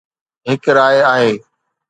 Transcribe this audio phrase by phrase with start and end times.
[0.49, 1.31] هڪ راء آهي